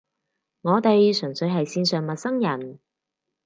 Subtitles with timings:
[0.63, 2.79] 我哋純粹係線上陌生人